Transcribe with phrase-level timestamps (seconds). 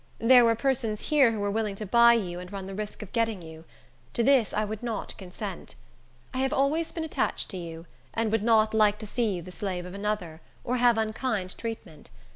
[0.17, 3.11] There were persons here who were willing to buy you and run the risk of
[3.11, 3.65] getting you.
[4.13, 5.75] To this I would not consent.
[6.33, 9.51] I have always been attached to you, and would not like to see you the
[9.51, 12.09] slave of another, or have unkind treatment.